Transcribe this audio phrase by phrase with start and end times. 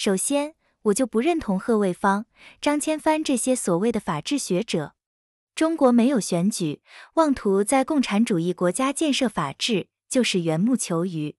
[0.00, 2.26] 首先，我就不认同贺卫方、
[2.60, 4.94] 张千帆这些所谓的法治学者。
[5.56, 6.82] 中国没有选举，
[7.14, 11.36] 妄图在共产主义国家建设法治，就是缘木求鱼。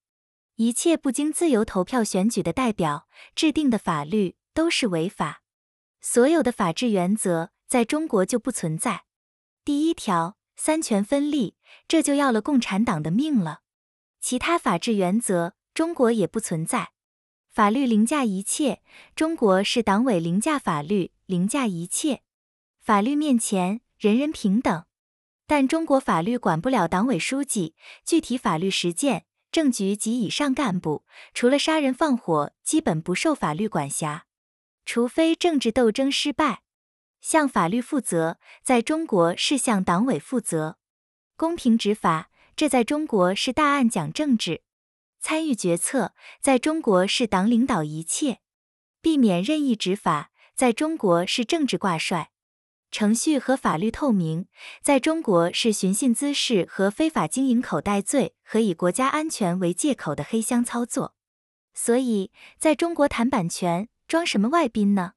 [0.56, 5.42] 一切不经自由投票选举的代表制定的法律都是违法。
[6.02, 9.06] 所有的法治原则在中国就不存在。
[9.64, 11.56] 第一条，三权分立，
[11.88, 13.62] 这就要了共产党的命了。
[14.20, 16.92] 其他法治原则，中国也不存在。
[17.60, 18.82] 法律凌驾一切，
[19.18, 22.22] 中国是党委凌驾法律，凌驾一切。
[22.80, 23.82] 法律面前。
[23.98, 24.86] 人人平等，
[25.46, 31.04] 但中国法律管不了党委书记，具体法律实践，政局及以上干部，
[31.34, 34.26] 除了杀人放火，基本不受法律管辖，
[34.86, 36.62] 除非政治斗争失败。
[37.20, 40.78] 向法律负责，在中国是向党委负责。
[41.36, 44.62] 公平执法，这在中国是大案讲政治。
[45.22, 48.40] 参与决策，在中国是党领导一切。
[49.02, 52.32] 避免任意执法，在中国是政治挂帅。
[52.92, 54.48] 程序和法律透明，
[54.82, 61.14] 在中国是寻衅滋事和非法经营口袋罪和以国家安全为借口的黑箱操作。
[61.74, 65.14] 所以，在中国谈版权，装什么外宾呢？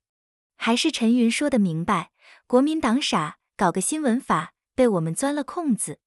[0.57, 2.13] 还是陈云说的明白，
[2.47, 5.99] 国民党傻，搞个新闻法被我们钻了空子。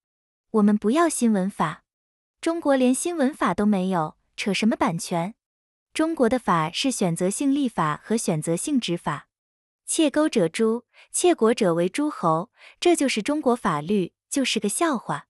[0.52, 1.84] 我们不要新闻法，
[2.46, 5.34] 中国连新闻法都没有，扯什么版权？
[5.96, 9.28] 中国的法是选择性立法和选择性执法。
[9.88, 15.26] 窃钩者诛，窃国者为诸侯，这就是中国法律，就是个笑话。